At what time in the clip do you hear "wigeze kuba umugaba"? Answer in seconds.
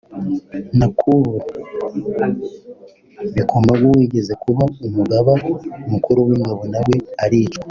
3.95-5.33